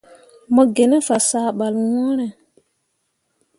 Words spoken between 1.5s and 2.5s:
ɓal ŋwǝǝre.